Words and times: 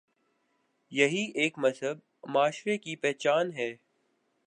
یہی 0.91 1.31
ایک 1.35 1.57
مہذب 1.57 1.97
معاشرے 2.23 2.77
کی 2.77 2.95
پہچان 2.95 3.51
ہے۔ 3.53 3.75